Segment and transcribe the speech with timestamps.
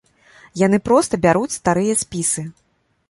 [0.61, 2.49] Яны проста бяруць старыя спісы.